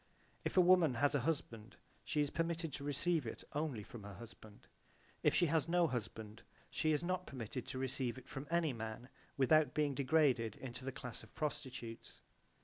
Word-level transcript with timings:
If 0.43 0.57
a 0.57 0.61
woman 0.61 0.95
has 0.95 1.13
a 1.13 1.19
husband 1.29 1.75
she 2.03 2.21
is 2.21 2.31
permitted 2.31 2.73
to 2.73 2.83
receive 2.83 3.27
it 3.27 3.43
only 3.53 3.83
from 3.83 4.01
her 4.01 4.15
husband: 4.15 4.65
if 5.21 5.35
she 5.35 5.45
has 5.45 5.69
no 5.69 5.85
husband 5.85 6.41
she 6.71 6.91
is 6.91 7.03
not 7.03 7.27
permitted 7.27 7.67
to 7.67 7.77
receive 7.77 8.17
it 8.17 8.27
from 8.27 8.47
any 8.49 8.73
man 8.73 9.09
without 9.37 9.75
being 9.75 9.93
degraded 9.93 10.55
into 10.55 10.83
the 10.83 10.91
class 10.91 11.21
of 11.21 11.35
prostitutes. 11.35 12.21